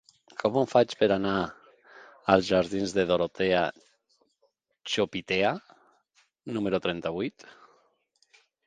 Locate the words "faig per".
0.69-1.09